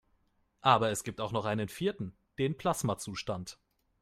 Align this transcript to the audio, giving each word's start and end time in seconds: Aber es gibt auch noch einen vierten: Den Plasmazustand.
Aber 0.61 0.89
es 0.89 1.03
gibt 1.03 1.21
auch 1.21 1.31
noch 1.31 1.45
einen 1.45 1.67
vierten: 1.69 2.15
Den 2.39 2.57
Plasmazustand. 2.57 3.59